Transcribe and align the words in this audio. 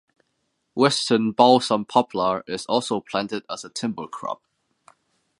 Western 0.73 1.31
balsam 1.31 1.85
poplar 1.85 2.43
is 2.47 2.65
also 2.65 2.99
planted 2.99 3.43
as 3.47 3.63
a 3.63 3.69
timber 3.69 4.07
crop. 4.07 4.41